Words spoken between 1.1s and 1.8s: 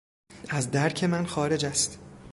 خارج